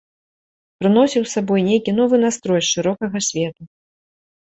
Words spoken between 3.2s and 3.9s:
свету.